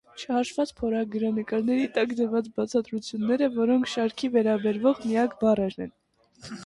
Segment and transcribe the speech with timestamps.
[0.19, 5.95] Չհաշված փորագրանկարների տակ դրված բացատրությունները, սրանք շարքին վերաբերվող միակ բառերն են։